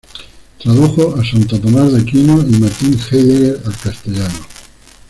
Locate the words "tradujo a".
0.57-1.23